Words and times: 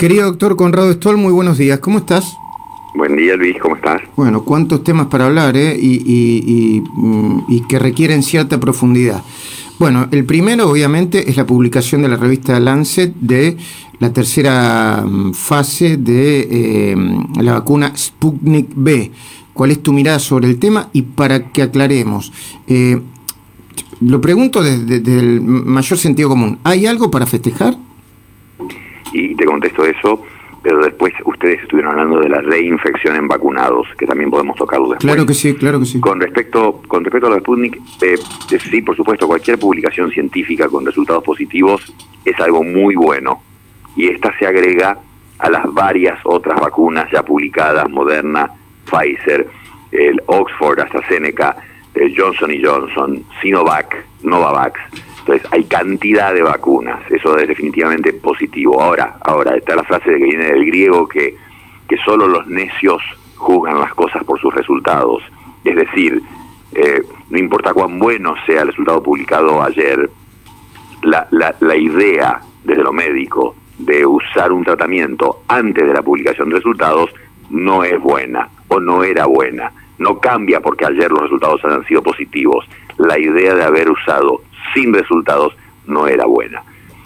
Querido 0.00 0.24
doctor 0.24 0.56
Conrado 0.56 0.90
Stoll, 0.94 1.18
muy 1.18 1.30
buenos 1.30 1.58
días. 1.58 1.78
¿Cómo 1.78 1.98
estás? 1.98 2.38
Buen 2.94 3.16
día, 3.16 3.36
Luis. 3.36 3.58
¿Cómo 3.60 3.76
estás? 3.76 4.00
Bueno, 4.16 4.44
cuántos 4.44 4.82
temas 4.82 5.08
para 5.08 5.26
hablar 5.26 5.58
¿eh? 5.58 5.76
y, 5.78 6.82
y, 7.46 7.60
que 7.68 7.78
requieren 7.78 8.22
cierta 8.22 8.58
profundidad. 8.58 9.22
Bueno, 9.78 10.08
el 10.10 10.24
primero, 10.24 10.70
obviamente, 10.70 11.28
es 11.28 11.36
la 11.36 11.44
publicación 11.44 12.00
de 12.00 12.08
la 12.08 12.16
revista 12.16 12.58
Lancet 12.58 13.12
de 13.20 13.58
la 13.98 14.10
tercera 14.10 15.04
mm, 15.06 15.34
fase 15.34 15.98
de 15.98 16.48
eh, 16.50 16.96
la 17.38 17.52
vacuna 17.52 17.92
Sputnik 17.94 18.70
B. 18.74 19.10
¿Cuál 19.52 19.72
es 19.72 19.82
tu 19.82 19.92
mirada 19.92 20.18
sobre 20.18 20.48
el 20.48 20.58
tema? 20.58 20.88
Y 20.94 21.02
para 21.02 21.52
que 21.52 21.60
aclaremos, 21.60 22.32
eh, 22.68 23.02
lo 24.00 24.18
pregunto 24.22 24.62
desde, 24.62 25.18
el 25.18 25.42
mayor 25.42 25.98
sentido 25.98 26.30
común. 26.30 26.58
¿Hay 26.64 26.86
algo 26.86 27.10
para 27.10 27.26
festejar? 27.26 27.76
Y 29.12 29.34
te 29.34 29.44
contesto 29.44 29.84
eso, 29.84 30.24
pero 30.62 30.78
después 30.78 31.12
ustedes 31.24 31.62
estuvieron 31.62 31.92
hablando 31.92 32.20
de 32.20 32.28
la 32.28 32.40
reinfección 32.40 33.16
en 33.16 33.28
vacunados, 33.28 33.86
que 33.98 34.06
también 34.06 34.30
podemos 34.30 34.56
tocarlo 34.56 34.88
después. 34.90 35.12
Claro 35.12 35.26
que 35.26 35.34
sí, 35.34 35.54
claro 35.54 35.80
que 35.80 35.86
sí. 35.86 36.00
Con 36.00 36.20
respecto, 36.20 36.82
con 36.86 37.04
respecto 37.04 37.28
a 37.28 37.30
la 37.30 37.40
Sputnik, 37.40 37.80
eh, 38.02 38.16
sí, 38.58 38.82
por 38.82 38.96
supuesto, 38.96 39.26
cualquier 39.26 39.58
publicación 39.58 40.10
científica 40.10 40.68
con 40.68 40.84
resultados 40.84 41.24
positivos 41.24 41.92
es 42.24 42.38
algo 42.40 42.62
muy 42.62 42.94
bueno. 42.94 43.42
Y 43.96 44.08
esta 44.08 44.36
se 44.38 44.46
agrega 44.46 44.98
a 45.38 45.50
las 45.50 45.72
varias 45.72 46.18
otras 46.24 46.60
vacunas 46.60 47.10
ya 47.10 47.22
publicadas, 47.22 47.88
Moderna, 47.88 48.50
Pfizer, 48.84 49.48
el 49.90 50.20
Oxford, 50.26 50.80
AstraZeneca, 50.80 51.56
el 51.94 52.14
Johnson 52.16 52.52
y 52.52 52.62
Johnson, 52.62 53.24
Sinovac, 53.40 53.96
Novavax. 54.22 54.78
Entonces 55.30 55.52
hay 55.52 55.64
cantidad 55.64 56.34
de 56.34 56.42
vacunas, 56.42 57.08
eso 57.08 57.38
es 57.38 57.46
definitivamente 57.46 58.12
positivo. 58.12 58.82
Ahora, 58.82 59.16
ahora 59.20 59.56
está 59.56 59.76
la 59.76 59.84
frase 59.84 60.06
que 60.06 60.24
viene 60.24 60.46
del 60.46 60.66
griego 60.66 61.06
que, 61.06 61.36
que 61.88 61.96
solo 61.98 62.26
los 62.26 62.48
necios 62.48 63.00
juzgan 63.36 63.78
las 63.78 63.94
cosas 63.94 64.24
por 64.24 64.40
sus 64.40 64.52
resultados. 64.52 65.22
Es 65.64 65.76
decir, 65.76 66.20
eh, 66.72 67.02
no 67.28 67.38
importa 67.38 67.72
cuán 67.72 68.00
bueno 68.00 68.34
sea 68.44 68.62
el 68.62 68.68
resultado 68.68 69.00
publicado 69.00 69.62
ayer, 69.62 70.10
la, 71.02 71.28
la, 71.30 71.54
la 71.60 71.76
idea 71.76 72.40
desde 72.64 72.82
lo 72.82 72.92
médico 72.92 73.54
de 73.78 74.04
usar 74.04 74.50
un 74.50 74.64
tratamiento 74.64 75.42
antes 75.46 75.86
de 75.86 75.94
la 75.94 76.02
publicación 76.02 76.48
de 76.48 76.56
resultados 76.56 77.08
no 77.50 77.84
es 77.84 78.00
buena 78.00 78.48
o 78.66 78.80
no 78.80 79.04
era 79.04 79.26
buena. 79.26 79.70
No 79.98 80.18
cambia 80.18 80.60
porque 80.60 80.86
ayer 80.86 81.08
los 81.08 81.22
resultados 81.22 81.64
hayan 81.64 81.86
sido 81.86 82.02
positivos. 82.02 82.68
La 82.98 83.16
idea 83.16 83.54
de 83.54 83.62
haber 83.62 83.88
usado 83.88 84.42
sin 84.74 84.92
resultados 84.92 85.54
no 85.86 86.06
era 86.06 86.26
buena. 86.26 86.62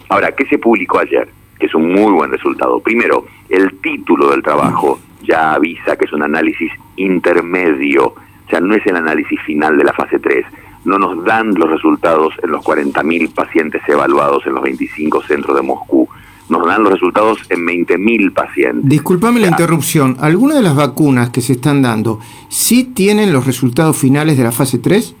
Ahora, 0.09 0.31
¿qué 0.33 0.45
se 0.45 0.57
publicó 0.57 0.99
ayer? 0.99 1.27
Que 1.59 1.65
es 1.65 1.75
un 1.75 1.91
muy 1.91 2.11
buen 2.11 2.31
resultado. 2.31 2.79
Primero, 2.79 3.25
el 3.49 3.79
título 3.79 4.29
del 4.29 4.43
trabajo 4.43 4.99
ya 5.23 5.53
avisa 5.53 5.95
que 5.95 6.05
es 6.05 6.13
un 6.13 6.23
análisis 6.23 6.71
intermedio, 6.97 8.07
o 8.07 8.49
sea, 8.49 8.59
no 8.59 8.75
es 8.75 8.85
el 8.85 8.95
análisis 8.95 9.41
final 9.41 9.77
de 9.77 9.83
la 9.83 9.93
fase 9.93 10.19
3. 10.19 10.45
No 10.85 10.99
nos 10.99 11.23
dan 11.25 11.55
los 11.55 11.69
resultados 11.69 12.35
en 12.43 12.51
los 12.51 12.63
40.000 12.63 13.33
pacientes 13.33 13.81
evaluados 13.87 14.45
en 14.45 14.53
los 14.53 14.63
25 14.63 15.23
centros 15.23 15.55
de 15.55 15.63
Moscú 15.63 16.07
nos 16.49 16.65
dan 16.65 16.83
los 16.83 16.93
resultados 16.93 17.39
en 17.49 17.65
20.000 17.65 18.33
pacientes. 18.33 18.87
Disculpame 18.87 19.39
la 19.39 19.47
interrupción. 19.47 20.17
¿Algunas 20.19 20.57
de 20.57 20.63
las 20.63 20.75
vacunas 20.75 21.29
que 21.29 21.41
se 21.41 21.53
están 21.53 21.81
dando 21.81 22.19
sí 22.49 22.83
tienen 22.83 23.33
los 23.33 23.45
resultados 23.45 23.97
finales 23.97 24.37
de 24.37 24.43
la 24.43 24.51
fase 24.51 24.77
3? 24.77 25.15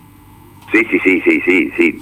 Sí, 0.75 0.85
sí, 0.91 0.99
sí, 1.03 1.21
sí, 1.23 1.41
sí, 1.45 1.71
sí. 1.77 1.99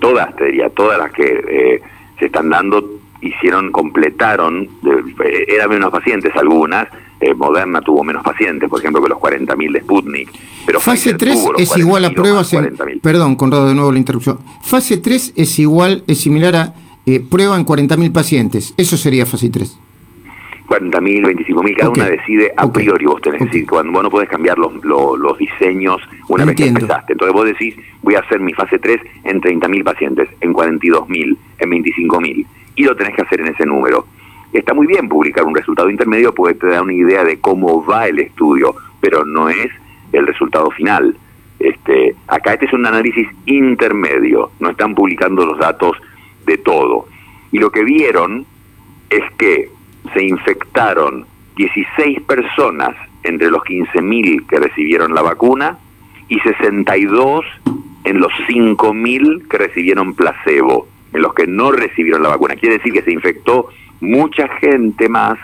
Todas, 0.00 0.34
te 0.36 0.46
diría, 0.46 0.70
todas 0.70 0.98
las 0.98 1.12
que 1.12 1.24
eh, 1.24 1.82
se 2.18 2.26
están 2.26 2.48
dando 2.48 3.00
hicieron, 3.20 3.70
completaron, 3.70 4.62
eh, 4.64 5.44
eran 5.48 5.68
menos 5.68 5.90
pacientes 5.90 6.32
algunas, 6.36 6.88
eh, 7.20 7.34
Moderna 7.34 7.80
tuvo 7.82 8.02
menos 8.02 8.22
pacientes, 8.22 8.68
por 8.68 8.80
ejemplo, 8.80 9.02
que 9.02 9.08
los 9.10 9.18
40.000 9.18 9.72
de 9.72 9.80
Sputnik. 9.80 10.30
Pero 10.64 10.80
fase 10.80 11.14
3 11.14 11.48
es 11.58 11.76
igual 11.76 12.04
a 12.06 12.10
pruebas 12.10 12.52
en... 12.54 12.74
Perdón, 13.02 13.36
Conrado, 13.36 13.68
de 13.68 13.74
nuevo 13.74 13.92
la 13.92 13.98
interrupción. 13.98 14.38
Fase 14.62 14.96
3 14.96 15.34
es 15.36 15.58
igual, 15.58 16.02
es 16.06 16.18
similar 16.18 16.56
a 16.56 16.74
eh, 17.06 17.20
prueba 17.20 17.56
en 17.56 17.66
40.000 17.66 18.12
pacientes. 18.12 18.72
Eso 18.76 18.96
sería 18.96 19.26
fase 19.26 19.50
3. 19.50 19.78
40.000, 20.66 21.46
25.000, 21.46 21.76
cada 21.76 21.90
una 21.90 22.06
decide 22.06 22.52
a 22.56 22.70
priori. 22.70 23.06
Vos 23.06 23.20
tenés 23.20 23.40
decir, 23.40 23.66
cuando 23.66 23.92
vos 23.92 24.02
no 24.02 24.10
podés 24.10 24.28
cambiar 24.28 24.58
los, 24.58 24.72
los, 24.84 25.38
diseños 25.38 26.00
una 26.28 26.44
vez 26.44 26.56
que 26.56 26.66
empezaste. 26.66 27.12
Entonces 27.12 27.34
vos 27.34 27.44
decís, 27.44 27.76
voy 28.02 28.14
a 28.14 28.20
hacer 28.20 28.40
mi 28.40 28.52
fase 28.52 28.78
3 28.78 29.00
en 29.24 29.40
30.000 29.40 29.84
pacientes, 29.84 30.28
en 30.40 30.54
42.000, 30.54 31.36
en 31.58 31.70
25.000. 31.70 32.46
Y 32.76 32.84
lo 32.84 32.96
tenés 32.96 33.14
que 33.14 33.22
hacer 33.22 33.40
en 33.40 33.48
ese 33.48 33.66
número. 33.66 34.06
Está 34.52 34.72
muy 34.72 34.86
bien 34.86 35.08
publicar 35.08 35.44
un 35.44 35.54
resultado 35.54 35.90
intermedio 35.90 36.32
porque 36.32 36.54
te 36.54 36.68
da 36.68 36.82
una 36.82 36.92
idea 36.92 37.24
de 37.24 37.40
cómo 37.40 37.84
va 37.84 38.06
el 38.06 38.20
estudio, 38.20 38.74
pero 39.00 39.24
no 39.24 39.48
es 39.48 39.70
el 40.12 40.26
resultado 40.26 40.70
final. 40.70 41.16
Este, 41.58 42.14
acá 42.28 42.54
este 42.54 42.66
es 42.66 42.72
un 42.72 42.86
análisis 42.86 43.28
intermedio, 43.46 44.50
no 44.60 44.70
están 44.70 44.94
publicando 44.94 45.44
los 45.44 45.58
datos 45.58 45.96
de 46.46 46.58
todo. 46.58 47.06
Y 47.52 47.58
lo 47.58 47.70
que 47.70 47.84
vieron 47.84 48.46
es 49.10 49.22
que 49.38 49.70
se 50.12 50.24
infectaron 50.24 51.26
16 51.56 52.20
personas 52.22 52.94
entre 53.22 53.50
los 53.50 53.62
15.000 53.62 54.46
que 54.46 54.58
recibieron 54.58 55.14
la 55.14 55.22
vacuna 55.22 55.78
y 56.28 56.40
62 56.40 57.44
en 58.04 58.20
los 58.20 58.32
5.000 58.48 59.48
que 59.48 59.58
recibieron 59.58 60.14
placebo, 60.14 60.86
en 61.12 61.22
los 61.22 61.34
que 61.34 61.46
no 61.46 61.72
recibieron 61.72 62.22
la 62.22 62.30
vacuna. 62.30 62.56
Quiere 62.56 62.78
decir 62.78 62.92
que 62.92 63.02
se 63.02 63.12
infectó 63.12 63.68
mucha 64.00 64.48
gente 64.58 65.08
más 65.08 65.38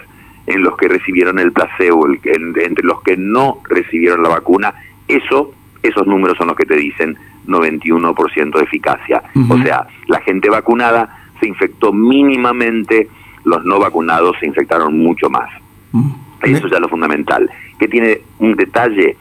en 0.46 0.62
los 0.62 0.76
que 0.76 0.88
recibieron 0.88 1.38
el 1.38 1.52
placebo, 1.52 2.06
entre 2.06 2.84
los 2.84 3.02
que 3.02 3.16
no 3.16 3.58
recibieron 3.68 4.22
la 4.22 4.30
vacuna. 4.30 4.74
Eso, 5.08 5.52
esos 5.82 6.06
números 6.06 6.36
son 6.36 6.48
los 6.48 6.56
que 6.56 6.66
te 6.66 6.76
dicen 6.76 7.16
91% 7.46 8.58
de 8.58 8.64
eficacia. 8.64 9.22
O 9.48 9.58
sea, 9.58 9.86
la 10.06 10.20
gente 10.20 10.50
vacunada 10.50 11.18
se 11.38 11.48
infectó 11.48 11.92
mínimamente, 11.92 13.08
los 13.50 13.64
no 13.64 13.78
vacunados 13.78 14.36
se 14.40 14.46
infectaron 14.46 14.98
mucho 14.98 15.28
más. 15.28 15.50
Eso 16.42 16.68
ya 16.68 16.76
es 16.76 16.80
lo 16.80 16.88
fundamental. 16.88 17.50
Que 17.78 17.88
tiene 17.88 18.20
un 18.38 18.56
detalle, 18.56 19.16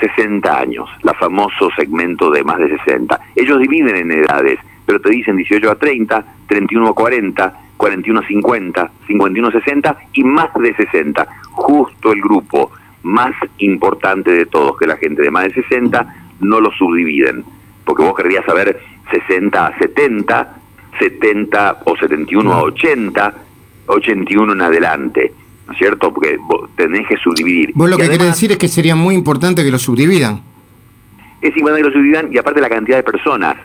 60 0.00 0.58
años, 0.58 0.88
la 1.02 1.14
famoso 1.14 1.70
segmento 1.76 2.30
de 2.30 2.42
más 2.42 2.58
de 2.58 2.76
60. 2.78 3.20
Ellos 3.36 3.60
dividen 3.60 3.96
en 3.96 4.12
edades, 4.12 4.58
pero 4.84 5.00
te 5.00 5.10
dicen 5.10 5.36
18 5.36 5.70
a 5.70 5.74
30, 5.76 6.24
31 6.48 6.88
a 6.88 6.94
40, 6.94 7.60
41 7.76 8.20
a 8.20 8.26
50, 8.26 8.90
51 9.06 9.48
a 9.48 9.52
60 9.52 9.96
y 10.14 10.24
más 10.24 10.52
de 10.54 10.74
60. 10.74 11.28
Justo 11.52 12.12
el 12.12 12.20
grupo 12.20 12.72
más 13.02 13.34
importante 13.58 14.32
de 14.32 14.46
todos, 14.46 14.76
que 14.76 14.86
la 14.86 14.96
gente 14.96 15.22
de 15.22 15.30
más 15.30 15.44
de 15.44 15.54
60, 15.62 16.14
no 16.40 16.60
lo 16.60 16.70
subdividen 16.72 17.44
porque 17.86 18.02
vos 18.02 18.14
querrías 18.14 18.44
saber 18.44 18.78
60 19.10 19.66
a 19.66 19.78
70, 19.78 20.56
70 20.98 21.82
o 21.84 21.96
71 21.96 22.52
a 22.52 22.62
80, 22.62 23.34
81 23.86 24.52
en 24.52 24.60
adelante, 24.62 25.32
¿no 25.66 25.72
es 25.72 25.78
cierto? 25.78 26.12
Porque 26.12 26.36
vos 26.40 26.70
tenés 26.76 27.06
que 27.06 27.16
subdividir. 27.16 27.72
Vos 27.74 27.88
lo 27.88 27.96
que 27.96 28.04
querés 28.08 28.26
decir 28.26 28.52
es 28.52 28.58
que 28.58 28.68
sería 28.68 28.94
muy 28.94 29.14
importante 29.14 29.64
que 29.64 29.70
lo 29.70 29.78
subdividan. 29.78 30.42
Es 31.40 31.56
importante 31.56 31.82
que 31.82 31.88
lo 31.88 31.94
subdividan 31.94 32.32
y 32.32 32.38
aparte 32.38 32.60
la 32.60 32.68
cantidad 32.68 32.96
de 32.96 33.02
personas. 33.02 33.56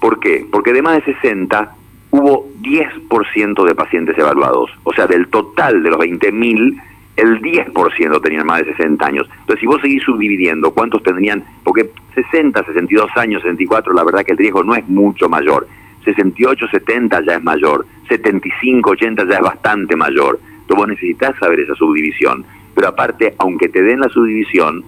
¿Por 0.00 0.20
qué? 0.20 0.46
Porque 0.50 0.72
de 0.72 0.82
más 0.82 1.04
de 1.04 1.14
60 1.14 1.74
hubo 2.10 2.48
10% 2.60 3.66
de 3.66 3.74
pacientes 3.74 4.18
evaluados. 4.18 4.70
O 4.84 4.92
sea, 4.92 5.06
del 5.06 5.28
total 5.28 5.82
de 5.82 5.90
los 5.90 5.98
20.000 5.98 6.80
el 7.16 7.40
10% 7.40 8.22
tenían 8.22 8.46
más 8.46 8.64
de 8.64 8.72
60 8.72 9.06
años. 9.06 9.28
Entonces, 9.30 9.60
si 9.60 9.66
vos 9.66 9.80
seguís 9.80 10.02
subdividiendo, 10.02 10.72
¿cuántos 10.72 11.02
tendrían? 11.02 11.44
Porque 11.62 11.90
60, 12.14 12.64
62 12.64 13.10
años, 13.16 13.42
64, 13.42 13.92
la 13.92 14.04
verdad 14.04 14.24
que 14.24 14.32
el 14.32 14.38
riesgo 14.38 14.64
no 14.64 14.74
es 14.74 14.86
mucho 14.88 15.28
mayor. 15.28 15.66
68, 16.04 16.66
70 16.70 17.20
ya 17.22 17.34
es 17.34 17.42
mayor. 17.42 17.86
75, 18.08 18.90
80 18.90 19.24
ya 19.24 19.36
es 19.36 19.40
bastante 19.40 19.96
mayor. 19.96 20.38
Entonces, 20.42 20.76
vos 20.76 20.88
necesitas 20.88 21.36
saber 21.38 21.60
esa 21.60 21.74
subdivisión. 21.74 22.44
Pero 22.74 22.88
aparte, 22.88 23.34
aunque 23.38 23.68
te 23.68 23.82
den 23.82 24.00
la 24.00 24.08
subdivisión, 24.08 24.84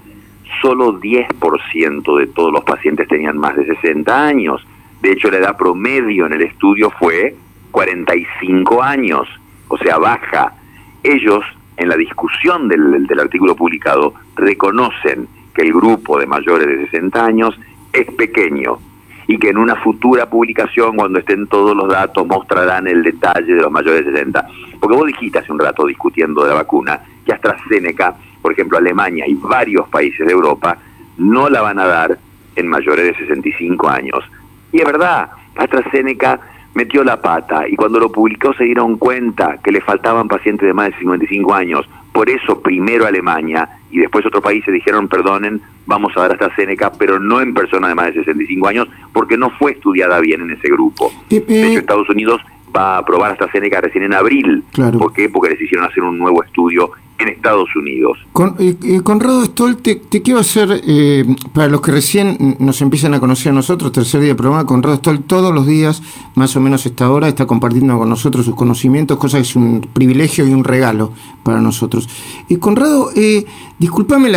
solo 0.61 1.01
10% 1.01 2.19
de 2.19 2.27
todos 2.29 2.53
los 2.53 2.65
pacientes 2.65 3.09
tenían 3.09 3.39
más 3.39 3.57
de 3.57 3.67
60 3.67 4.27
años. 4.27 4.67
De 5.01 5.13
hecho, 5.13 5.31
la 5.31 5.39
edad 5.39 5.57
promedio 5.57 6.27
en 6.27 6.33
el 6.33 6.43
estudio 6.43 6.91
fue 6.91 7.35
45 7.71 8.83
años, 8.83 9.29
o 9.69 9.77
sea, 9.79 9.99
baja. 9.99 10.55
Ellos 11.03 11.45
en 11.77 11.89
la 11.89 11.97
discusión 11.97 12.69
del, 12.69 13.21
artículo 13.21 13.55
publicado, 13.55 14.15
reconocen 14.35 15.29
que 15.55 15.63
el 15.63 15.73
grupo 15.73 16.19
de 16.19 16.27
mayores 16.27 16.67
de 16.67 16.85
60 16.87 17.25
años 17.25 17.59
es 17.93 18.07
pequeño 18.13 18.79
y 19.29 19.39
que 19.39 19.51
en 19.51 19.59
una 19.59 19.77
futura 19.77 20.29
publicación, 20.29 20.97
cuando 20.97 21.19
estén 21.19 21.47
todos 21.47 21.77
los 21.77 21.89
datos, 21.89 22.27
mostrarán 22.27 22.87
el 22.87 23.03
detalle 23.03 23.55
de 23.55 23.61
los 23.61 23.71
mayores 23.71 24.07
de 24.07 24.13
60. 24.13 24.47
Porque 24.81 24.97
vos 24.97 25.07
dijiste 25.07 25.39
hace 25.39 25.53
un 25.53 25.59
rato, 25.59 25.87
discutiendo 25.87 26.45
de 26.45 26.51
la 26.51 26.57
vacuna, 26.57 27.01
que 27.25 27.33
AstraZeneca, 27.33 28.15
por 28.41 28.53
ejemplo, 28.53 28.79
Alemania 28.79 29.25
y 29.27 29.35
varios 29.35 29.89
países 29.89 30.27
de 30.27 30.33
Europa, 30.33 30.79
no 31.19 31.49
la 31.49 31.61
van 31.61 31.79
a 31.79 31.87
dar 31.87 32.19
en 32.55 32.67
mayores 32.69 33.07
de 33.07 33.27
65 33.27 33.89
años. 33.89 34.25
Y 34.73 34.79
es 34.79 34.85
verdad, 34.85 35.31
AstraZeneca 35.57 36.41
metió 36.75 37.03
la 37.03 37.21
pata 37.21 37.67
y 37.67 37.75
cuando 37.75 37.99
lo 37.99 38.13
publicó 38.13 38.53
se 38.53 38.65
dieron 38.65 38.99
cuenta 38.99 39.57
que 39.65 39.73
le 39.73 39.81
faltaban 39.81 40.29
pacientes 40.29 40.67
de 40.67 40.75
más 40.75 40.91
de 40.91 40.99
55 40.99 41.55
años. 41.55 41.89
Por 42.17 42.31
eso 42.31 42.63
primero 42.63 43.07
Alemania 43.07 43.69
y 43.91 43.99
después 43.99 44.25
otros 44.25 44.43
países 44.43 44.73
dijeron, 44.73 45.07
perdonen, 45.07 45.61
vamos 45.85 46.17
a 46.17 46.21
dar 46.21 46.33
hasta 46.33 46.57
Seneca, 46.57 46.91
pero 46.99 47.21
no 47.21 47.43
en 47.43 47.53
personas 47.53 47.91
de 47.91 47.95
más 47.95 48.07
de 48.07 48.25
65 48.25 48.69
años, 48.69 48.89
porque 49.13 49.37
no 49.37 49.51
fue 49.51 49.73
estudiada 49.73 50.19
bien 50.21 50.41
en 50.41 50.53
ese 50.53 50.69
grupo. 50.69 51.13
De 51.29 51.67
hecho, 51.67 51.81
Estados 51.81 52.09
Unidos 52.09 52.41
va 52.75 52.95
a 52.95 52.99
aprobar 53.01 53.33
hasta 53.33 53.53
Seneca 53.53 53.83
recién 53.83 54.05
en 54.05 54.15
abril. 54.15 54.65
¿Por 54.99 55.13
qué? 55.13 55.29
Porque 55.29 55.51
les 55.51 55.61
hicieron 55.61 55.87
hacer 55.87 56.03
un 56.05 56.19
nuevo 56.19 56.43
estudio 56.43 56.91
en 57.19 57.29
Estados 57.29 57.69
Unidos. 57.75 58.19
Con, 58.33 58.57
eh, 58.59 58.77
eh, 58.83 59.01
Conrado 59.03 59.45
Stoll, 59.45 59.77
te, 59.79 60.01
quiero 60.01 60.41
hacer, 60.41 60.83
eh, 60.87 61.25
para 61.53 61.69
los 61.69 61.81
que 61.81 61.93
recién 61.93 62.57
nos 62.59 62.81
empiezan 62.83 63.15
a 63.15 63.21
conocer 63.21 63.53
a 63.53 63.55
nosotros, 63.55 63.93
tercer 63.93 64.21
día 64.21 64.31
de 64.31 64.35
programa, 64.35 64.67
Conrado 64.67 64.97
Stoll 64.97 65.23
todos 65.23 65.55
los 65.55 65.67
días, 65.67 66.03
más 66.35 66.55
o 66.57 66.61
menos 66.61 66.85
esta 66.87 67.11
hora, 67.11 67.29
está 67.29 67.47
compartiendo 67.47 67.99
con 67.99 68.09
nosotros 68.09 68.45
sus 68.45 68.55
conocimientos, 68.55 69.19
cosa 69.19 69.39
que 69.39 69.43
es 69.43 69.57
un 69.57 69.89
privilegio 69.93 70.47
y 70.47 70.53
un 70.53 70.65
regalo 70.65 71.13
para 71.43 71.61
nosotros. 71.61 72.09
Y 72.49 72.57
Conrado, 72.57 73.11
eh, 73.15 73.47
discúlpame 73.79 74.31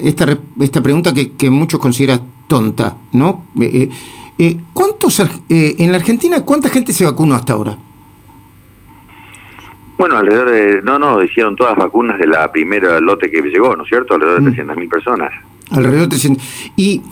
esta, 0.00 0.38
esta 0.60 0.82
pregunta 0.82 1.12
que, 1.12 1.32
que 1.32 1.50
muchos 1.50 1.80
consideran 1.80 2.22
tonta, 2.46 2.96
¿no? 3.12 3.44
¿Cuántos, 4.72 5.22
en 5.48 5.92
la 5.92 5.98
Argentina, 5.98 6.40
cuánta 6.42 6.70
gente 6.70 6.92
se 6.92 7.04
vacunó 7.04 7.34
hasta 7.34 7.52
ahora? 7.52 7.76
Bueno, 10.00 10.16
alrededor 10.16 10.50
de, 10.50 10.82
no, 10.82 10.98
no, 10.98 11.22
hicieron 11.22 11.54
todas 11.56 11.76
vacunas 11.76 12.18
de 12.18 12.26
la 12.26 12.50
primera 12.50 12.98
lote 13.00 13.30
que 13.30 13.42
llegó, 13.42 13.76
¿no 13.76 13.82
es 13.82 13.88
cierto? 13.90 14.14
Alrededor 14.14 14.42
de 14.42 14.64
300.000 14.64 14.86
mm. 14.86 14.88
personas. 14.88 15.30
Alrededor 15.70 16.00
de 16.00 16.08
300. 16.08 16.72
Y 16.74 17.02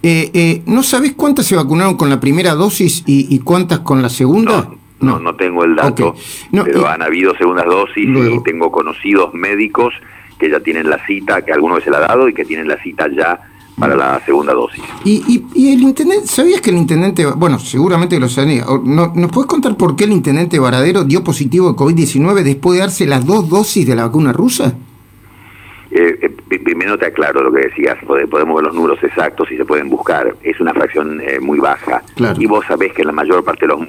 eh, 0.00 0.30
eh, 0.32 0.62
¿no 0.66 0.84
sabés 0.84 1.14
cuántas 1.14 1.44
se 1.46 1.56
vacunaron 1.56 1.96
con 1.96 2.08
la 2.08 2.20
primera 2.20 2.54
dosis 2.54 3.02
y, 3.04 3.36
cuántas 3.40 3.80
con 3.80 4.00
la 4.00 4.08
segunda? 4.08 4.68
No, 5.00 5.18
no, 5.18 5.34
tengo 5.34 5.64
el 5.64 5.74
dato, 5.74 6.14
pero 6.52 6.86
han 6.86 7.02
habido 7.02 7.36
segundas 7.36 7.66
dosis 7.66 8.08
y 8.08 8.42
tengo 8.44 8.70
conocidos 8.70 9.34
médicos 9.34 9.92
que 10.38 10.48
ya 10.48 10.60
tienen 10.60 10.88
la 10.88 11.04
cita, 11.04 11.44
que 11.44 11.52
alguno 11.52 11.80
se 11.80 11.90
la 11.90 11.98
ha 11.98 12.02
dado 12.02 12.28
y 12.28 12.34
que 12.34 12.44
tienen 12.44 12.68
la 12.68 12.80
cita 12.80 13.08
ya 13.08 13.40
para 13.78 13.94
la 13.94 14.20
segunda 14.24 14.54
dosis. 14.54 14.82
¿Y, 15.04 15.44
y, 15.54 15.72
el 15.72 15.82
intendente, 15.82 16.26
sabías 16.26 16.60
que 16.60 16.70
el 16.70 16.78
intendente, 16.78 17.26
bueno, 17.26 17.58
seguramente 17.58 18.18
lo 18.18 18.28
sabía, 18.28 18.64
¿no, 18.84 19.12
¿nos 19.14 19.30
puedes 19.30 19.46
contar 19.46 19.76
por 19.76 19.96
qué 19.96 20.04
el 20.04 20.12
intendente 20.12 20.58
Varadero 20.58 21.04
dio 21.04 21.22
positivo 21.22 21.72
de 21.72 21.76
COVID-19 21.76 22.42
después 22.42 22.78
de 22.78 22.80
darse 22.80 23.06
las 23.06 23.26
dos 23.26 23.48
dosis 23.48 23.86
de 23.86 23.94
la 23.94 24.04
vacuna 24.04 24.32
rusa? 24.32 24.74
Eh, 25.90 26.18
eh, 26.50 26.58
primero 26.58 26.98
te 26.98 27.06
aclaro 27.06 27.42
lo 27.42 27.52
que 27.52 27.68
decías, 27.68 27.96
podemos 28.04 28.56
ver 28.56 28.64
los 28.64 28.74
números 28.74 29.02
exactos 29.02 29.50
y 29.50 29.56
se 29.56 29.64
pueden 29.64 29.88
buscar, 29.88 30.34
es 30.42 30.60
una 30.60 30.74
fracción 30.74 31.20
eh, 31.20 31.38
muy 31.40 31.58
baja. 31.58 32.02
Y 32.38 32.46
vos 32.46 32.66
sabés 32.66 32.92
que 32.92 33.02
en 33.02 33.08
la 33.08 33.12
mayor 33.12 33.44
parte 33.44 33.66
de 33.66 33.68
los, 33.68 33.80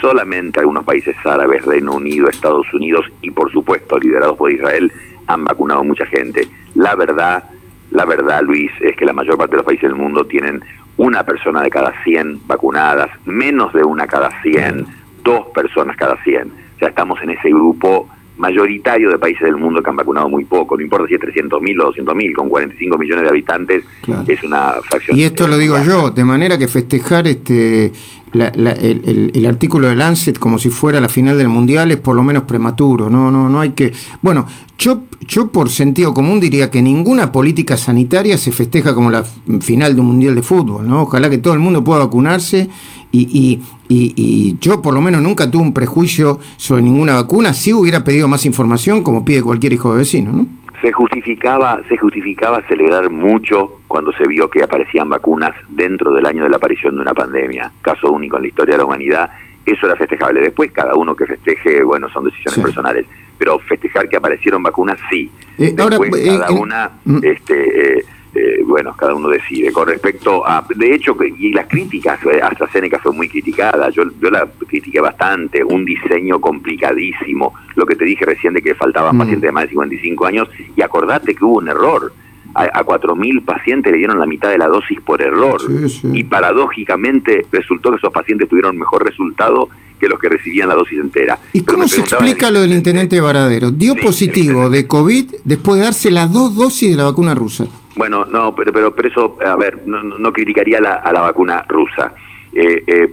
solamente 0.00 0.60
algunos 0.60 0.84
países 0.84 1.16
árabes, 1.24 1.64
Reino 1.64 1.94
Unido, 1.94 2.28
Estados 2.28 2.72
Unidos 2.72 3.06
y 3.20 3.30
por 3.30 3.50
supuesto 3.50 3.98
liderados 3.98 4.36
por 4.36 4.50
Israel, 4.50 4.92
han 5.26 5.44
vacunado 5.44 5.84
mucha 5.84 6.06
gente. 6.06 6.48
La 6.74 6.94
verdad 6.94 7.44
la 7.92 8.04
verdad, 8.04 8.42
Luis, 8.42 8.70
es 8.80 8.96
que 8.96 9.04
la 9.04 9.12
mayor 9.12 9.36
parte 9.36 9.52
de 9.52 9.56
los 9.58 9.66
países 9.66 9.88
del 9.88 9.94
mundo 9.94 10.26
tienen 10.26 10.62
una 10.96 11.24
persona 11.24 11.62
de 11.62 11.70
cada 11.70 11.92
100 12.04 12.46
vacunadas, 12.46 13.10
menos 13.26 13.72
de 13.72 13.84
una 13.84 14.06
cada 14.06 14.30
100, 14.42 14.86
dos 15.22 15.46
personas 15.48 15.96
cada 15.96 16.16
100. 16.22 16.48
O 16.48 16.78
sea, 16.78 16.88
estamos 16.88 17.20
en 17.22 17.30
ese 17.30 17.50
grupo 17.50 18.08
mayoritario 18.36 19.10
de 19.10 19.18
países 19.18 19.42
del 19.42 19.56
mundo 19.56 19.82
que 19.82 19.90
han 19.90 19.96
vacunado 19.96 20.28
muy 20.28 20.44
poco, 20.44 20.76
no 20.76 20.82
importa 20.82 21.06
si 21.06 21.14
es 21.14 21.20
300.000 21.20 21.82
o 21.82 21.92
200.000, 21.92 22.34
con 22.34 22.48
45 22.48 22.98
millones 22.98 23.24
de 23.24 23.28
habitantes 23.28 23.84
es 24.26 24.42
una 24.42 24.74
fracción. 24.82 25.16
Y 25.16 25.24
esto 25.24 25.46
lo 25.46 25.58
digo 25.58 25.76
yo, 25.82 26.10
de 26.10 26.24
manera 26.24 26.58
que 26.58 26.68
festejar 26.68 27.26
este 27.26 27.92
el, 28.32 29.46
artículo 29.46 29.88
de 29.88 29.96
Lancet 29.96 30.38
como 30.38 30.58
si 30.58 30.70
fuera 30.70 31.00
la 31.00 31.08
final 31.08 31.36
del 31.36 31.48
Mundial 31.48 31.90
es 31.90 31.98
por 31.98 32.16
lo 32.16 32.22
menos 32.22 32.44
prematuro, 32.44 33.10
no, 33.10 33.30
no, 33.30 33.48
no 33.48 33.60
hay 33.60 33.70
que... 33.70 33.92
Bueno, 34.22 34.46
yo, 34.78 35.02
yo 35.26 35.48
por 35.48 35.68
sentido 35.68 36.14
común 36.14 36.40
diría 36.40 36.70
que 36.70 36.80
ninguna 36.80 37.30
política 37.30 37.76
sanitaria 37.76 38.38
se 38.38 38.52
festeja 38.52 38.94
como 38.94 39.10
la 39.10 39.24
final 39.60 39.94
de 39.94 40.00
un 40.00 40.06
Mundial 40.08 40.34
de 40.34 40.42
Fútbol, 40.42 40.88
¿no? 40.88 41.02
Ojalá 41.02 41.28
que 41.28 41.38
todo 41.38 41.54
el 41.54 41.60
mundo 41.60 41.84
pueda 41.84 42.00
vacunarse 42.00 42.68
y, 43.12 43.62
y, 43.88 44.56
yo 44.58 44.80
por 44.80 44.94
lo 44.94 45.00
menos 45.00 45.20
nunca 45.20 45.50
tuve 45.50 45.62
un 45.62 45.74
prejuicio 45.74 46.40
sobre 46.56 46.82
ninguna 46.82 47.14
vacuna, 47.14 47.52
si 47.52 47.72
hubiera 47.72 48.02
pedido 48.02 48.26
más 48.26 48.46
información 48.46 49.02
como 49.02 49.24
pide 49.24 49.42
cualquier 49.42 49.74
hijo 49.74 49.92
de 49.92 49.98
vecino, 49.98 50.32
¿no? 50.32 50.46
Se 50.80 50.90
justificaba, 50.90 51.80
se 51.88 51.96
justificaba 51.96 52.60
celebrar 52.62 53.08
mucho 53.08 53.80
cuando 53.86 54.12
se 54.12 54.26
vio 54.26 54.50
que 54.50 54.64
aparecían 54.64 55.08
vacunas 55.08 55.52
dentro 55.68 56.12
del 56.12 56.26
año 56.26 56.42
de 56.42 56.48
la 56.48 56.56
aparición 56.56 56.96
de 56.96 57.02
una 57.02 57.14
pandemia, 57.14 57.70
caso 57.82 58.10
único 58.10 58.36
en 58.36 58.42
la 58.42 58.48
historia 58.48 58.74
de 58.74 58.78
la 58.78 58.86
humanidad, 58.86 59.30
eso 59.64 59.86
era 59.86 59.94
festejable. 59.94 60.40
Después 60.40 60.72
cada 60.72 60.94
uno 60.94 61.14
que 61.14 61.26
festeje, 61.26 61.84
bueno, 61.84 62.08
son 62.08 62.24
decisiones 62.24 62.60
personales, 62.60 63.06
pero 63.38 63.58
festejar 63.60 64.08
que 64.08 64.16
aparecieron 64.16 64.62
vacunas 64.62 64.98
sí. 65.08 65.30
Eh, 65.58 65.72
Después 65.72 66.10
eh, 66.16 66.26
cada 66.26 66.50
una 66.50 66.90
mm. 67.04 67.18
este, 67.22 68.04
eh, 68.34 68.62
bueno, 68.64 68.94
cada 68.96 69.14
uno 69.14 69.28
decide. 69.28 69.72
Con 69.72 69.88
respecto 69.88 70.46
a, 70.46 70.64
de 70.74 70.94
hecho, 70.94 71.16
y 71.38 71.52
las 71.52 71.66
críticas, 71.66 72.18
hasta 72.42 72.70
Seneca 72.70 72.98
fue 72.98 73.12
muy 73.12 73.28
criticada, 73.28 73.90
yo, 73.90 74.04
yo 74.20 74.30
la 74.30 74.48
critiqué 74.66 75.00
bastante, 75.00 75.62
un 75.62 75.84
diseño 75.84 76.40
complicadísimo, 76.40 77.54
lo 77.74 77.84
que 77.84 77.96
te 77.96 78.04
dije 78.04 78.24
recién 78.24 78.54
de 78.54 78.62
que 78.62 78.74
faltaban 78.74 79.16
mm. 79.16 79.18
pacientes 79.18 79.48
de 79.48 79.52
más 79.52 79.64
de 79.64 79.70
55 79.70 80.26
años, 80.26 80.48
y 80.74 80.82
acordate 80.82 81.34
que 81.34 81.44
hubo 81.44 81.58
un 81.58 81.68
error, 81.68 82.12
a, 82.54 82.64
a 82.64 82.84
4.000 82.84 83.44
pacientes 83.44 83.92
le 83.92 83.98
dieron 83.98 84.18
la 84.18 84.26
mitad 84.26 84.50
de 84.50 84.58
la 84.58 84.66
dosis 84.66 85.00
por 85.00 85.20
error, 85.20 85.60
y 86.02 86.24
paradójicamente 86.24 87.46
resultó 87.52 87.90
que 87.90 87.96
esos 87.96 88.12
pacientes 88.12 88.48
tuvieron 88.48 88.78
mejor 88.78 89.04
resultado 89.04 89.68
que 90.00 90.08
los 90.08 90.18
que 90.18 90.28
recibían 90.28 90.68
la 90.68 90.74
dosis 90.74 90.98
entera. 90.98 91.38
¿Y 91.52 91.60
cómo 91.60 91.86
se 91.86 92.00
explica 92.00 92.50
lo 92.50 92.60
del 92.60 92.72
intendente 92.72 93.20
Varadero? 93.20 93.70
Dio 93.70 93.94
positivo 93.94 94.68
de 94.68 94.88
COVID 94.88 95.34
después 95.44 95.78
de 95.78 95.84
darse 95.84 96.10
las 96.10 96.32
dos 96.32 96.56
dosis 96.56 96.90
de 96.90 96.96
la 96.96 97.04
vacuna 97.04 97.36
rusa. 97.36 97.66
Bueno, 97.94 98.24
no, 98.24 98.54
pero, 98.54 98.72
pero, 98.72 98.94
pero 98.94 99.08
eso, 99.08 99.38
a 99.44 99.56
ver, 99.56 99.86
no, 99.86 100.32
criticaría 100.32 100.80
la, 100.80 100.94
a 100.94 101.12
la 101.12 101.20
vacuna 101.20 101.64
rusa. 101.68 102.12
Eh, 102.54 102.82
eh, 102.86 103.12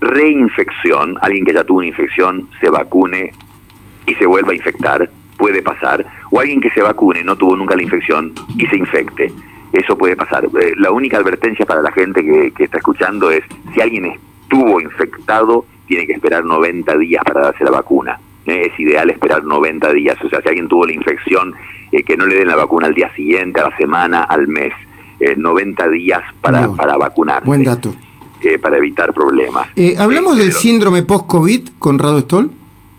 reinfección, 0.00 1.16
alguien 1.20 1.44
que 1.44 1.52
ya 1.52 1.64
tuvo 1.64 1.78
una 1.78 1.88
infección, 1.88 2.48
se 2.60 2.70
vacune 2.70 3.32
y 4.06 4.14
se 4.14 4.26
vuelva 4.26 4.52
a 4.52 4.56
infectar, 4.56 5.08
puede 5.36 5.62
pasar. 5.62 6.04
O 6.30 6.40
alguien 6.40 6.60
que 6.60 6.70
se 6.70 6.82
vacune, 6.82 7.22
no 7.24 7.36
tuvo 7.36 7.56
nunca 7.56 7.76
la 7.76 7.82
infección 7.82 8.32
y 8.56 8.66
se 8.66 8.76
infecte. 8.76 9.32
Eso 9.72 9.96
puede 9.96 10.16
pasar. 10.16 10.44
Eh, 10.44 10.72
la 10.76 10.90
única 10.90 11.18
advertencia 11.18 11.64
para 11.64 11.82
la 11.82 11.92
gente 11.92 12.22
que, 12.22 12.52
que 12.52 12.64
está 12.64 12.78
escuchando 12.78 13.30
es, 13.30 13.44
si 13.74 13.80
alguien 13.80 14.06
estuvo 14.42 14.80
infectado, 14.80 15.64
tiene 15.86 16.06
que 16.06 16.12
esperar 16.12 16.44
90 16.44 16.98
días 16.98 17.24
para 17.24 17.40
darse 17.42 17.64
la 17.64 17.70
vacuna. 17.70 18.18
Es 18.48 18.78
ideal 18.80 19.10
esperar 19.10 19.44
90 19.44 19.92
días. 19.92 20.16
O 20.24 20.28
sea, 20.28 20.40
si 20.40 20.48
alguien 20.48 20.68
tuvo 20.68 20.86
la 20.86 20.94
infección 20.94 21.54
eh, 21.92 22.02
que 22.02 22.16
no 22.16 22.26
le 22.26 22.36
den 22.36 22.48
la 22.48 22.56
vacuna 22.56 22.86
al 22.86 22.94
día 22.94 23.12
siguiente, 23.14 23.60
a 23.60 23.70
la 23.70 23.76
semana, 23.76 24.22
al 24.22 24.48
mes. 24.48 24.72
90 25.36 25.84
eh, 25.84 25.90
días 25.90 26.22
para, 26.40 26.68
para 26.68 26.96
vacunar. 26.96 27.44
Buen 27.44 27.64
dato. 27.64 27.92
Eh, 28.40 28.56
para 28.58 28.76
evitar 28.76 29.12
problemas. 29.12 29.66
¿Hablamos 29.98 30.38
del 30.38 30.52
síndrome 30.52 31.02
post-COVID, 31.02 31.70
Conrado 31.78 32.20
Stoll? 32.20 32.52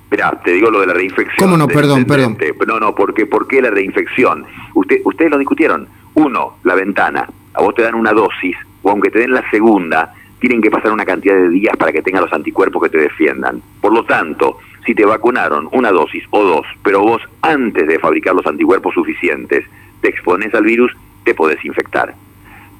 Espera, 0.03 0.38
te 0.44 0.51
digo 0.51 0.70
lo 0.70 0.82
de 0.82 0.88
la 0.88 0.94
reinfección. 0.94 1.38
¿Cómo 1.38 1.56
no? 1.56 1.68
Perdón, 1.68 2.03
perdón. 2.06 2.38
No, 2.68 2.79
no, 2.79 2.94
porque 2.94 3.25
¿por 3.25 3.48
qué 3.48 3.62
la 3.62 3.70
reinfección? 3.70 4.44
Usted, 4.74 4.98
ustedes 5.06 5.32
lo 5.32 5.38
discutieron. 5.38 5.88
Uno, 6.15 6.58
la 6.63 6.75
ventana. 6.75 7.29
A 7.53 7.62
vos 7.62 7.74
te 7.74 7.84
dan 7.84 7.96
una 7.96 8.12
dosis, 8.12 8.58
o 8.82 8.89
aunque 8.89 9.10
te 9.10 9.20
den 9.20 9.34
la 9.34 9.50
segunda, 9.50 10.13
tienen 10.39 10.62
que 10.62 10.72
pasar 10.72 10.91
una 10.91 11.05
cantidad 11.05 11.36
de 11.36 11.50
días 11.50 11.75
para 11.77 11.91
que 11.91 12.01
tengan 12.01 12.24
los 12.24 12.34
anticuerpos 12.34 12.84
que 12.84 12.89
te 12.89 12.98
defiendan. 12.98 13.62
Por 13.81 13.93
lo 13.93 14.03
tanto, 14.05 14.58
si 14.86 14.96
te 14.96 15.05
vacunaron 15.05 15.69
una 15.72 15.91
dosis 15.91 16.24
o 16.31 16.43
dos, 16.43 16.65
pero 16.84 17.01
vos 17.01 17.22
antes 17.41 17.88
de 17.88 18.00
fabricar 18.00 18.34
los 18.36 18.46
anticuerpos 18.48 18.93
suficientes 18.93 19.65
te 20.01 20.10
expones 20.10 20.53
al 20.53 20.63
virus, 20.63 20.96
te 21.24 21.36
podés 21.36 21.63
infectar. 21.65 22.13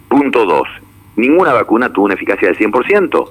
Punto 0.08 0.46
dos, 0.46 0.68
ninguna 1.16 1.54
vacuna 1.54 1.92
tuvo 1.92 2.06
una 2.06 2.16
eficacia 2.16 2.48
del 2.48 2.58
100%. 2.58 3.30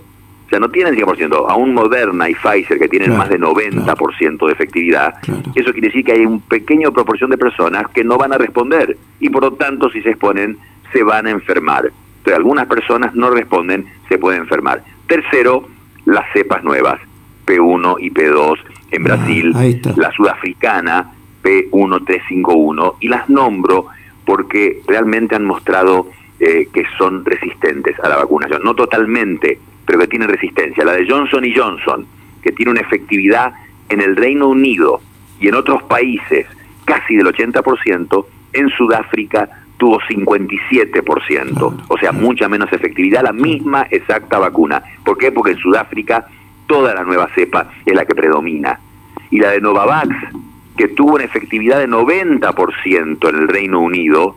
O 0.49 0.51
sea, 0.51 0.61
no 0.61 0.71
tienen 0.71 0.95
100%. 0.95 1.47
Aún 1.49 1.75
Moderna 1.75 2.29
y 2.31 2.35
Pfizer, 2.35 2.79
que 2.79 2.89
tienen 2.89 3.17
más 3.17 3.29
de 3.29 3.39
90% 3.39 4.47
de 4.47 4.53
efectividad, 4.53 5.15
eso 5.55 5.73
quiere 5.73 5.89
decir 5.89 6.05
que 6.05 6.13
hay 6.13 6.25
un 6.25 6.41
pequeño 6.41 6.91
proporción 6.91 7.31
de 7.31 7.37
personas 7.37 7.87
que 7.89 8.03
no 8.03 8.17
van 8.17 8.33
a 8.33 8.39
responder. 8.39 8.97
Y 9.21 9.29
por 9.29 9.43
lo 9.43 9.53
tanto, 9.53 9.91
si 9.91 10.01
se 10.01 10.11
exponen, 10.11 10.57
se 10.93 11.03
van 11.03 11.27
a 11.27 11.31
enfermar. 11.31 11.93
Entonces, 12.29 12.45
algunas 12.45 12.67
personas 12.67 13.15
no 13.15 13.31
responden, 13.31 13.87
se 14.07 14.19
pueden 14.19 14.43
enfermar. 14.43 14.85
Tercero, 15.07 15.67
las 16.05 16.31
cepas 16.35 16.63
nuevas. 16.63 17.01
P1 17.47 17.97
y 18.01 18.11
P2 18.11 18.59
en 18.91 19.01
ah, 19.01 19.05
Brasil, 19.05 19.83
la 19.97 20.13
sudafricana 20.13 21.11
P1351, 21.43 22.97
y 23.01 23.09
las 23.09 23.31
nombro 23.31 23.87
porque 24.27 24.83
realmente 24.87 25.37
han 25.37 25.47
mostrado 25.47 26.09
eh, 26.39 26.69
que 26.71 26.85
son 26.99 27.25
resistentes 27.25 27.99
a 28.01 28.11
la 28.11 28.17
vacunación. 28.17 28.61
No 28.63 28.75
totalmente, 28.75 29.59
pero 29.87 29.99
que 30.01 30.09
tienen 30.09 30.29
resistencia. 30.29 30.85
La 30.85 30.93
de 30.93 31.09
Johnson 31.09 31.47
y 31.47 31.55
Johnson, 31.55 32.07
que 32.43 32.53
tiene 32.53 32.73
una 32.73 32.83
efectividad 32.83 33.55
en 33.89 34.03
el 34.03 34.17
Reino 34.17 34.49
Unido 34.49 35.01
y 35.41 35.49
en 35.49 35.55
otros 35.55 35.83
países 35.85 36.47
casi 36.85 37.17
del 37.17 37.29
80%, 37.29 38.27
en 38.53 38.69
Sudáfrica 38.69 39.49
tuvo 39.79 40.01
57%, 40.01 41.85
o 41.89 41.99
sea, 41.99 42.13
mucha 42.13 42.49
menos 42.49 42.71
efectividad, 42.73 43.23
la 43.23 43.33
misma 43.33 43.87
exacta 43.91 44.39
vacuna. 44.39 44.83
¿Por 45.05 45.17
qué? 45.17 45.33
Porque 45.33 45.53
en 45.53 45.59
Sudáfrica 45.59 46.27
toda 46.67 46.95
la 46.95 47.05
nueva 47.05 47.29
cepa 47.35 47.71
es 47.87 47.95
la 47.95 48.05
que 48.05 48.15
predomina. 48.15 48.79
Y 49.31 49.39
la 49.39 49.51
de 49.51 49.61
Novavax, 49.61 50.15
que 50.77 50.89
tuvo 50.89 51.15
una 51.15 51.25
efectividad 51.25 51.79
de 51.79 51.89
90% 51.89 53.29
en 53.29 53.37
el 53.37 53.49
Reino 53.49 53.81
Unido, 53.81 54.37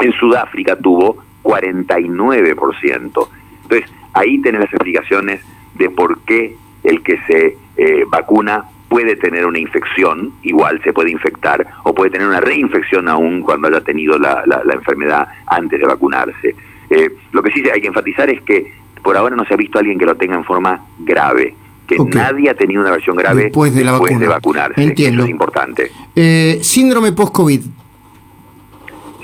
en 0.00 0.12
Sudáfrica 0.12 0.76
tuvo 0.76 1.16
49%. 1.42 3.28
Entonces, 3.62 3.90
ahí 4.12 4.38
tenés 4.40 4.62
las 4.62 4.72
explicaciones 4.72 5.40
de 5.74 5.90
por 5.90 6.20
qué 6.20 6.56
el 6.82 7.02
que 7.02 7.18
se 7.26 7.56
eh, 7.76 8.04
vacuna 8.08 8.64
puede 8.88 9.16
tener 9.16 9.46
una 9.46 9.58
infección, 9.58 10.32
igual 10.42 10.80
se 10.82 10.92
puede 10.92 11.10
infectar, 11.10 11.66
o 11.84 11.94
puede 11.94 12.10
tener 12.10 12.26
una 12.26 12.40
reinfección 12.40 13.08
aún 13.08 13.42
cuando 13.42 13.68
haya 13.68 13.80
tenido 13.80 14.18
la, 14.18 14.44
enfermedad 14.72 15.28
antes 15.46 15.80
de 15.80 15.86
vacunarse. 15.86 16.54
Eh, 16.90 17.10
lo 17.32 17.42
que 17.42 17.50
sí 17.50 17.62
hay 17.72 17.80
que 17.80 17.88
enfatizar 17.88 18.30
es 18.30 18.42
que 18.42 18.72
por 19.02 19.16
ahora 19.16 19.36
no 19.36 19.44
se 19.44 19.54
ha 19.54 19.56
visto 19.56 19.78
a 19.78 19.80
alguien 19.80 19.98
que 19.98 20.06
lo 20.06 20.16
tenga 20.16 20.36
en 20.36 20.44
forma 20.44 20.80
grave 20.98 21.54
que 21.86 21.96
nadie 21.98 22.50
ha 22.50 22.54
tenido 22.54 22.80
una 22.80 22.90
versión 22.90 23.16
grave 23.16 23.44
después 23.44 23.74
de, 23.74 23.84
la 23.84 23.92
vacunarse. 23.92 24.82
Entiendo. 24.82 25.22
Eso 25.22 25.26
es 25.26 25.30
importante. 25.30 25.90
Eh, 26.14 26.58
síndrome 26.62 27.12
post-COVID. 27.12 27.60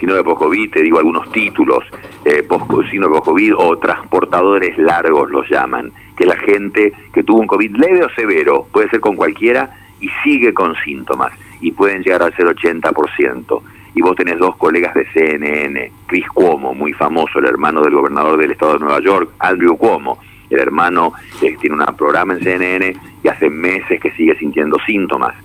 Síndrome 0.03 0.25
post-COVID, 0.25 0.73
te 0.73 0.83
digo 0.83 0.99
algunos 0.99 1.31
títulos. 1.31 1.85
Eh, 2.25 2.43
post 2.43 2.91
síndrome 2.91 3.15
post-COVID 3.19 3.55
o 3.57 3.79
transportadores 3.79 4.77
largos 4.77 5.31
los 5.31 5.49
llaman. 5.49 5.93
Que 6.17 6.27
la 6.27 6.35
gente 6.35 6.93
que 7.15 7.23
tuvo 7.23 7.39
un 7.39 7.47
COVID 7.47 7.77
leve 7.77 8.03
o 8.03 8.11
severo, 8.11 8.67
puede 8.73 8.89
ser 8.89 8.99
con 8.99 9.15
cualquiera, 9.15 9.71
y 10.01 10.09
sigue 10.25 10.53
con 10.53 10.75
síntomas. 10.85 11.31
Y 11.61 11.71
pueden 11.71 12.03
llegar 12.03 12.25
al 12.25 12.35
ser 12.35 12.47
80%. 12.47 13.63
Y 13.95 14.03
vos 14.03 14.17
tenés 14.17 14.41
dos 14.41 14.57
colegas 14.57 14.93
de 14.93 15.07
CNN, 15.13 15.93
Chris 16.07 16.27
Cuomo, 16.31 16.75
muy 16.75 16.93
famoso, 16.95 17.39
el 17.39 17.47
hermano 17.47 17.83
del 17.83 17.95
gobernador 17.95 18.41
del 18.41 18.51
estado 18.51 18.73
de 18.73 18.79
Nueva 18.81 18.99
York, 18.99 19.31
Andrew 19.39 19.77
Cuomo, 19.77 20.19
el 20.51 20.59
hermano 20.59 21.13
eh, 21.41 21.57
tiene 21.61 21.77
un 21.77 21.97
programa 21.97 22.35
en 22.35 22.43
CNN 22.43 22.97
y 23.23 23.29
hace 23.29 23.49
meses 23.49 24.01
que 24.01 24.11
sigue 24.11 24.35
sintiendo 24.35 24.79
síntomas. 24.85 25.37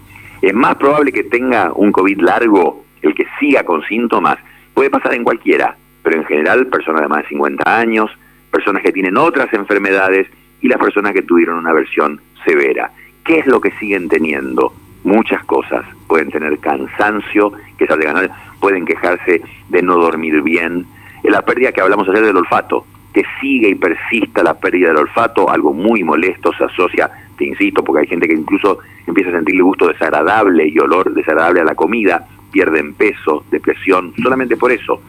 Es 0.41 0.55
más 0.55 0.77
probable 0.77 1.11
que 1.11 1.25
tenga 1.25 1.71
un 1.75 1.91
COVID 1.91 2.21
largo, 2.21 2.86
el 3.01 3.13
que 3.13 3.27
siga 3.39 3.63
con 3.63 3.83
síntomas, 3.83 4.37
puede 4.73 4.89
pasar 4.89 5.13
en 5.13 5.23
cualquiera, 5.23 5.75
pero 6.03 6.17
en 6.17 6.25
general 6.25 6.67
personas 6.67 7.01
de 7.01 7.07
más 7.07 7.23
de 7.23 7.29
50 7.29 7.77
años, 7.77 8.11
personas 8.51 8.81
que 8.81 8.91
tienen 8.91 9.17
otras 9.17 9.51
enfermedades 9.53 10.27
y 10.61 10.67
las 10.67 10.79
personas 10.79 11.13
que 11.13 11.21
tuvieron 11.21 11.57
una 11.57 11.73
versión 11.73 12.21
severa. 12.45 12.91
¿Qué 13.23 13.39
es 13.39 13.47
lo 13.47 13.59
que 13.59 13.71
siguen 13.71 14.07
teniendo? 14.09 14.73
Muchas 15.03 15.43
cosas. 15.45 15.85
Pueden 16.07 16.31
tener 16.31 16.57
cansancio, 16.59 17.51
que 17.77 17.85
de 17.85 18.05
ganar, 18.05 18.31
pueden 18.59 18.85
quejarse 18.85 19.41
de 19.69 19.81
no 19.81 19.97
dormir 19.97 20.41
bien, 20.41 20.85
la 21.23 21.41
pérdida 21.41 21.71
que 21.71 21.81
hablamos 21.81 22.07
ayer 22.07 22.23
del 22.23 22.37
olfato 22.37 22.85
que 23.17 23.23
sigue 23.41 23.69
y 23.69 23.73
persista 23.73 24.43
la 24.43 24.53
pérdida 24.53 24.89
del 24.89 24.97
olfato, 24.97 25.49
algo 25.49 25.73
muy 25.73 26.03
molesto, 26.03 26.53
se 26.53 26.65
asocia, 26.65 27.09
te 27.35 27.45
insisto, 27.45 27.83
porque 27.83 28.01
hay 28.01 28.07
gente 28.07 28.27
que 28.27 28.35
incluso 28.35 28.77
empieza 29.07 29.31
a 29.31 29.33
sentirle 29.33 29.63
gusto 29.63 29.87
desagradable 29.87 30.67
y 30.67 30.77
olor 30.77 31.11
desagradable 31.11 31.61
a 31.61 31.63
la 31.63 31.73
comida, 31.73 32.27
pierden 32.57 32.95
peso, 32.95 33.45
depresión, 33.51 34.13
solamente 34.23 34.57
por 34.57 34.71
eso. 34.71 34.99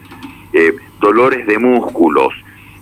Eh, 0.53 0.71
dolores 0.99 1.47
de 1.47 1.57
músculos, 1.57 2.31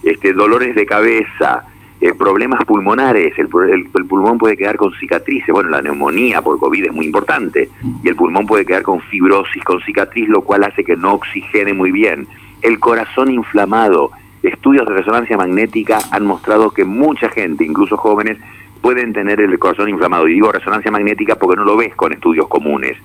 este, 0.03 0.33
dolores 0.33 0.75
de 0.75 0.85
cabeza, 0.85 1.63
eh, 2.01 2.11
problemas 2.13 2.65
pulmonares, 2.65 3.31
el, 3.39 3.47
el, 3.71 4.05
pulmón 4.05 4.37
puede 4.37 4.57
quedar 4.57 4.75
con 4.75 4.91
cicatrices, 4.91 5.53
bueno, 5.53 5.69
la 5.69 5.81
neumonía 5.81 6.41
por 6.41 6.59
COVID 6.59 6.83
es 6.83 6.93
muy 6.93 7.05
importante, 7.05 7.69
y 8.03 8.09
el 8.09 8.17
pulmón 8.17 8.45
puede 8.45 8.65
quedar 8.65 8.83
con 8.83 8.99
fibrosis, 8.99 9.63
con 9.63 9.79
cicatriz, 9.79 10.27
lo 10.27 10.41
cual 10.41 10.65
hace 10.65 10.83
que 10.83 10.97
no 10.97 11.13
oxigene 11.13 11.71
muy 11.71 11.93
bien. 11.93 12.27
El 12.61 12.77
corazón 12.77 13.31
inflamado, 13.31 14.11
Estudios 14.43 14.85
de 14.85 14.93
resonancia 14.93 15.37
magnética 15.37 15.99
han 16.11 16.25
mostrado 16.25 16.71
que 16.71 16.85
mucha 16.85 17.29
gente, 17.29 17.63
incluso 17.63 17.95
jóvenes, 17.95 18.37
pueden 18.81 19.11
tener 19.11 19.41
el 19.41 19.57
corazón 19.57 19.89
inflamado. 19.89 20.27
Y 20.27 20.33
digo 20.33 20.51
resonancia 20.51 20.91
magnética 20.91 21.35
porque 21.35 21.55
no 21.55 21.63
lo 21.63 21.77
ves 21.77 21.95
con 21.95 22.13
estudios 22.13 22.47
comunes. 22.47 22.97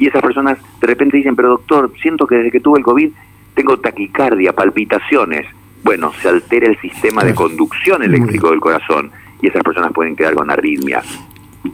Y 0.00 0.06
esas 0.06 0.22
personas 0.22 0.58
de 0.80 0.86
repente 0.86 1.18
dicen, 1.18 1.36
pero 1.36 1.50
doctor, 1.50 1.92
siento 2.00 2.26
que 2.26 2.36
desde 2.36 2.50
que 2.50 2.60
tuve 2.60 2.78
el 2.78 2.84
COVID 2.84 3.10
tengo 3.54 3.78
taquicardia, 3.80 4.54
palpitaciones. 4.54 5.46
Bueno, 5.84 6.10
se 6.22 6.30
altera 6.30 6.68
el 6.68 6.80
sistema 6.80 7.22
de 7.22 7.34
conducción 7.34 8.02
eléctrico 8.02 8.48
del 8.48 8.60
corazón 8.60 9.10
y 9.42 9.48
esas 9.48 9.62
personas 9.62 9.92
pueden 9.92 10.16
quedar 10.16 10.32
con 10.32 10.50
arritmia. 10.50 11.02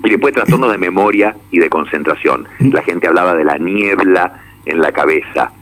Y 0.02 0.10
después 0.10 0.34
trastornos 0.34 0.72
de 0.72 0.78
memoria 0.78 1.36
y 1.52 1.60
de 1.60 1.70
concentración. 1.70 2.48
La 2.58 2.82
gente 2.82 3.06
hablaba 3.06 3.36
de 3.36 3.44
la 3.44 3.58
niebla 3.58 4.42
en 4.64 4.80
la 4.80 4.90
cabeza. 4.90 5.52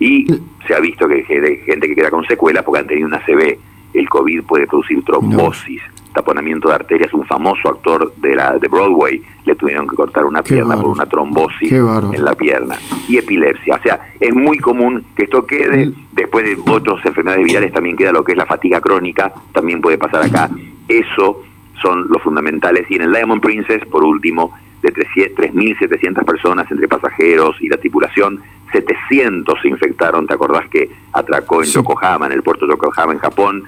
Y 0.00 0.26
se 0.66 0.74
ha 0.74 0.80
visto 0.80 1.06
que 1.06 1.16
hay 1.16 1.24
gente 1.24 1.88
que 1.88 1.94
queda 1.94 2.08
con 2.08 2.24
secuelas 2.24 2.64
porque 2.64 2.80
han 2.80 2.86
tenido 2.86 3.06
una 3.06 3.20
CB. 3.20 3.58
El 3.92 4.08
COVID 4.08 4.44
puede 4.44 4.66
producir 4.66 5.04
trombosis, 5.04 5.82
taponamiento 6.14 6.68
de 6.68 6.76
arterias. 6.76 7.12
Un 7.12 7.26
famoso 7.26 7.68
actor 7.68 8.14
de, 8.16 8.34
la, 8.34 8.58
de 8.58 8.68
Broadway 8.68 9.22
le 9.44 9.54
tuvieron 9.54 9.86
que 9.86 9.96
cortar 9.96 10.24
una 10.24 10.42
pierna 10.42 10.76
por 10.76 10.86
una 10.86 11.06
trombosis 11.06 11.72
en 11.72 12.24
la 12.24 12.34
pierna. 12.34 12.76
Y 13.08 13.18
epilepsia. 13.18 13.76
O 13.76 13.82
sea, 13.82 14.00
es 14.18 14.34
muy 14.34 14.58
común 14.58 15.04
que 15.14 15.24
esto 15.24 15.44
quede. 15.44 15.92
Después 16.12 16.44
de 16.44 16.56
otras 16.70 17.04
enfermedades 17.04 17.44
virales 17.44 17.72
también 17.72 17.96
queda 17.96 18.12
lo 18.12 18.24
que 18.24 18.32
es 18.32 18.38
la 18.38 18.46
fatiga 18.46 18.80
crónica. 18.80 19.32
También 19.52 19.80
puede 19.80 19.98
pasar 19.98 20.22
acá. 20.22 20.48
Eso 20.88 21.42
son 21.82 22.08
los 22.08 22.22
fundamentales. 22.22 22.90
Y 22.90 22.96
en 22.96 23.02
el 23.02 23.12
Diamond 23.12 23.42
Princess, 23.42 23.84
por 23.86 24.04
último, 24.04 24.54
de 24.82 24.92
3.700 24.92 26.24
personas 26.24 26.70
entre 26.70 26.88
pasajeros 26.88 27.56
y 27.60 27.68
la 27.68 27.76
tripulación, 27.78 28.40
700 28.72 29.60
se 29.60 29.68
infectaron, 29.68 30.26
¿te 30.26 30.34
acordás 30.34 30.68
que 30.68 30.90
atracó 31.12 31.62
en 31.62 31.70
Yokohama, 31.70 32.26
en 32.26 32.32
el 32.32 32.42
puerto 32.42 32.66
de 32.66 32.72
Yokohama, 32.72 33.12
en 33.12 33.18
Japón? 33.18 33.64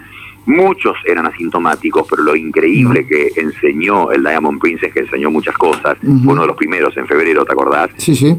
Muchos 0.46 0.96
eran 1.04 1.26
asintomáticos, 1.26 2.06
pero 2.08 2.22
lo 2.22 2.36
increíble 2.36 3.06
que 3.06 3.32
enseñó 3.36 4.12
el 4.12 4.22
Diamond 4.22 4.60
Princess, 4.60 4.92
que 4.92 5.00
enseñó 5.00 5.30
muchas 5.30 5.56
cosas, 5.56 5.98
uno 6.02 6.42
de 6.42 6.46
los 6.46 6.56
primeros 6.56 6.96
en 6.96 7.06
febrero, 7.06 7.44
¿te 7.44 7.52
acordás? 7.52 7.90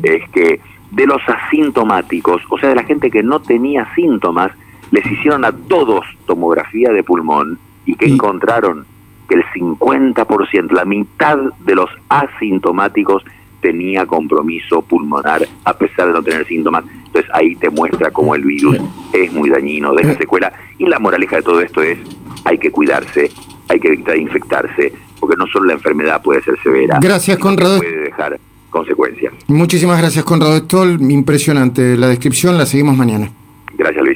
Es 0.03 0.29
que 0.29 0.61
de 0.91 1.05
los 1.05 1.21
asintomáticos, 1.27 2.41
o 2.49 2.57
sea, 2.57 2.69
de 2.69 2.75
la 2.75 2.83
gente 2.83 3.11
que 3.11 3.23
no 3.23 3.41
tenía 3.41 3.93
síntomas, 3.93 4.51
les 4.91 5.05
hicieron 5.05 5.43
a 5.43 5.51
todos 5.51 6.05
tomografía 6.25 6.91
de 6.91 7.03
pulmón 7.03 7.59
y 7.85 7.95
que 7.95 8.05
encontraron 8.05 8.85
que 9.27 9.35
el 9.35 9.43
50%, 9.45 10.71
la 10.71 10.85
mitad 10.85 11.37
de 11.65 11.75
los 11.75 11.89
asintomáticos 12.07 13.23
tenía 13.67 14.05
compromiso 14.05 14.81
pulmonar 14.81 15.45
a 15.65 15.77
pesar 15.77 16.07
de 16.07 16.13
no 16.13 16.24
tener 16.24 16.47
síntomas. 16.47 16.86
Entonces 17.07 17.29
ahí 17.33 17.53
te 17.57 17.69
muestra 17.69 18.12
cómo 18.12 18.33
el 18.33 18.43
virus 18.45 18.77
es 19.12 19.33
muy 19.33 19.50
dañino, 19.50 19.93
de 19.93 20.05
la 20.05 20.17
secuela. 20.17 20.53
Y 20.77 20.86
la 20.86 21.00
moraleja 21.00 21.36
de 21.38 21.41
todo 21.41 21.59
esto 21.59 21.81
es, 21.81 21.97
hay 22.45 22.57
que 22.57 22.71
cuidarse, 22.71 23.29
hay 23.67 23.79
que 23.81 23.89
evitar 23.89 24.15
infectarse, 24.17 24.93
porque 25.19 25.36
no 25.36 25.45
solo 25.47 25.65
la 25.65 25.74
enfermedad 25.74 26.21
puede 26.21 26.41
ser 26.43 26.57
severa. 26.63 26.97
Gracias, 27.01 27.38
Conrado. 27.38 27.79
Puede 27.79 28.03
dejar 28.05 28.39
consecuencias. 28.69 29.33
Muchísimas 29.47 30.00
gracias, 30.00 30.24
Conrado. 30.24 30.55
Esto 30.55 30.86
impresionante. 30.86 31.97
La 31.97 32.07
descripción 32.07 32.57
la 32.57 32.65
seguimos 32.65 32.95
mañana. 32.95 33.29
Gracias, 33.77 34.01
Luis. 34.01 34.15